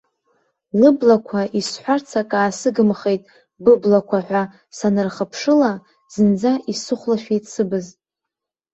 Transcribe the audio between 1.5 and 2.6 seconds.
исҳәарц акы